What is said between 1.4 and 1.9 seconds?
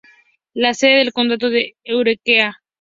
es